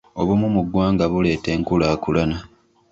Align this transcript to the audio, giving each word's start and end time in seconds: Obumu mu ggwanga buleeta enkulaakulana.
Obumu 0.19 0.47
mu 0.55 0.61
ggwanga 0.65 1.03
buleeta 1.11 1.49
enkulaakulana. 1.55 2.37